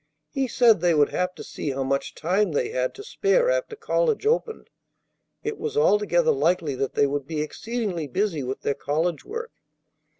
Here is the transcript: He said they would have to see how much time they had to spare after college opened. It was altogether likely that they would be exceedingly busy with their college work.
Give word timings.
He 0.31 0.47
said 0.47 0.81
they 0.81 0.95
would 0.95 1.09
have 1.09 1.35
to 1.35 1.43
see 1.43 1.69
how 1.69 1.83
much 1.83 2.15
time 2.15 2.53
they 2.53 2.69
had 2.69 2.95
to 2.95 3.03
spare 3.03 3.51
after 3.51 3.75
college 3.75 4.25
opened. 4.25 4.71
It 5.43 5.59
was 5.59 5.77
altogether 5.77 6.31
likely 6.31 6.73
that 6.73 6.95
they 6.95 7.05
would 7.05 7.27
be 7.27 7.41
exceedingly 7.41 8.07
busy 8.07 8.41
with 8.41 8.61
their 8.61 8.73
college 8.73 9.23
work. 9.25 9.51